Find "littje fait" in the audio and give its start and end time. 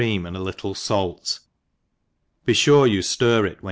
0.39-1.39